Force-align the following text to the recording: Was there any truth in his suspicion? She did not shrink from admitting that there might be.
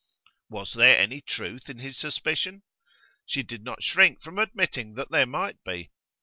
Was 0.49 0.73
there 0.73 0.97
any 0.97 1.21
truth 1.21 1.69
in 1.69 1.77
his 1.77 1.95
suspicion? 1.95 2.63
She 3.27 3.43
did 3.43 3.63
not 3.63 3.83
shrink 3.83 4.19
from 4.23 4.39
admitting 4.39 4.95
that 4.95 5.11
there 5.11 5.27
might 5.27 5.63
be. 5.63 5.91